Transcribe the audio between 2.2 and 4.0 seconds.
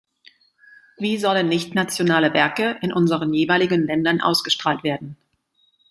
Werke in unseren jeweiligen